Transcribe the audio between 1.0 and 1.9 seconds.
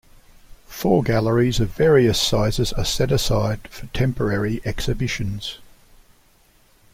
galleries of